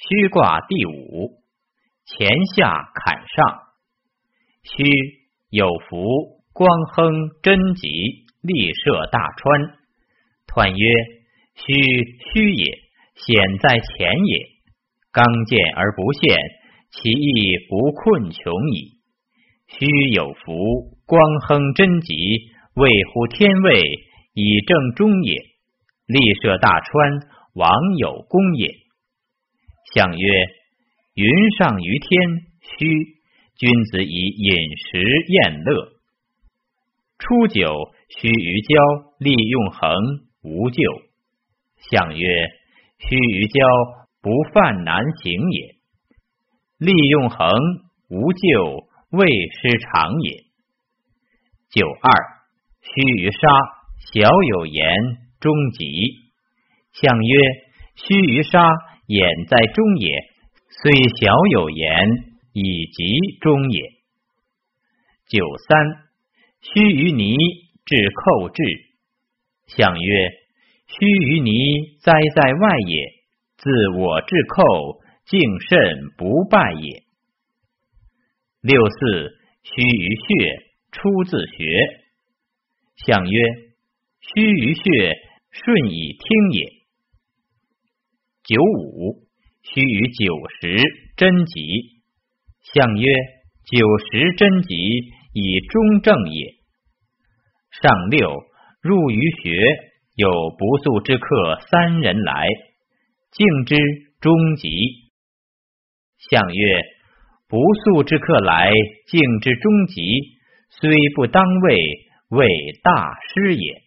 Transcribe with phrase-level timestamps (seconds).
[0.00, 1.42] 虚卦第五，
[2.06, 3.58] 乾下坎上。
[4.62, 4.84] 虚
[5.50, 5.98] 有福，
[6.52, 7.88] 光亨贞吉，
[8.40, 9.74] 利涉大川。
[10.46, 10.86] 彖曰：
[11.56, 11.74] 虚
[12.32, 12.78] 虚也，
[13.16, 14.46] 险在前也。
[15.10, 16.36] 刚健而不陷，
[16.92, 19.00] 其意不困穷矣。
[19.66, 19.84] 虚
[20.14, 22.14] 有福，光亨贞吉，
[22.74, 23.82] 位乎天位，
[24.32, 25.34] 以正中也。
[26.06, 28.72] 利涉大川，王有功也。
[29.94, 30.46] 象曰：
[31.14, 32.20] 云上于天，
[32.78, 33.18] 虚。
[33.58, 35.88] 君子以饮食宴乐。
[37.18, 39.90] 初九，须臾交，利用恒，
[40.44, 40.78] 无咎。
[41.90, 42.28] 象曰：
[42.98, 45.74] 须臾交，不犯难行也。
[46.78, 47.50] 利用恒，
[48.08, 50.44] 无咎，未失常也。
[51.74, 52.08] 九二，
[52.82, 53.48] 须臾杀，
[54.14, 54.86] 小有言，
[55.40, 55.84] 终吉。
[56.92, 57.34] 象曰：
[57.96, 58.62] 须臾杀，
[59.08, 60.30] 眼在中也，
[60.70, 62.28] 虽小有言。
[62.60, 63.92] 以及中也。
[65.28, 65.86] 九三，
[66.60, 67.36] 须臾泥，
[67.84, 68.64] 至寇至。
[69.68, 70.30] 象曰：
[70.88, 73.12] 须臾泥，哉在外也。
[73.58, 74.64] 自我至寇，
[75.26, 77.04] 敬甚不败也。
[78.60, 82.02] 六四，须臾穴，出自学。
[83.06, 83.40] 象曰：
[84.20, 85.14] 须臾穴，
[85.52, 86.77] 顺以听也。
[88.48, 89.28] 九五，
[89.60, 90.80] 须臾九十，
[91.20, 92.00] 贞吉。
[92.72, 93.04] 象曰：
[93.68, 93.76] 九
[94.08, 94.74] 十贞吉，
[95.34, 96.56] 以中正也。
[97.76, 98.24] 上六，
[98.80, 99.52] 入于学，
[100.16, 102.48] 有不速之客三人来，
[103.32, 103.76] 敬之，
[104.18, 104.70] 终吉。
[106.30, 106.82] 象曰：
[107.48, 108.72] 不速之客来，
[109.08, 110.00] 敬之，终吉，
[110.70, 111.76] 虽不当位，
[112.30, 112.48] 为
[112.82, 113.82] 大师也。